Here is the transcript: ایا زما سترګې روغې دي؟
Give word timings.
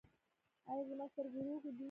ایا 0.69 0.83
زما 0.89 1.05
سترګې 1.11 1.41
روغې 1.45 1.69
دي؟ 1.75 1.79